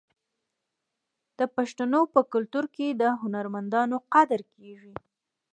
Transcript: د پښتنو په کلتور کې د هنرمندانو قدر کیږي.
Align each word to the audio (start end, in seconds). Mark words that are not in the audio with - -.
د 1.37 1.39
پښتنو 1.55 2.01
په 2.13 2.21
کلتور 2.33 2.65
کې 2.75 2.87
د 3.01 3.03
هنرمندانو 3.21 3.97
قدر 4.13 4.41
کیږي. 4.53 4.93